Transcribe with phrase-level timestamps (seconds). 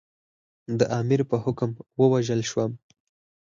[0.79, 1.69] د امیر په حکم
[1.99, 2.71] ووژل شوم.